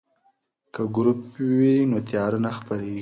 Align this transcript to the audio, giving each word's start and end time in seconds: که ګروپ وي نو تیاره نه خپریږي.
که 0.73 0.81
ګروپ 0.95 1.21
وي 1.57 1.75
نو 1.91 1.97
تیاره 2.09 2.39
نه 2.45 2.51
خپریږي. 2.57 2.99